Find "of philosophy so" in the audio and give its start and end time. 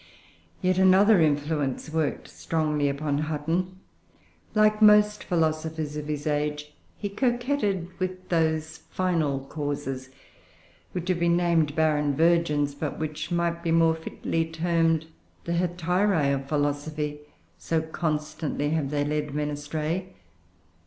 16.33-17.79